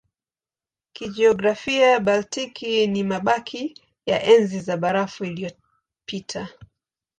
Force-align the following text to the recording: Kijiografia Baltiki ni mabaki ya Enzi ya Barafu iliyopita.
Kijiografia 0.93 1.99
Baltiki 1.99 2.87
ni 2.87 3.03
mabaki 3.03 3.81
ya 4.05 4.23
Enzi 4.23 4.69
ya 4.71 4.77
Barafu 4.77 5.25
iliyopita. 5.25 6.47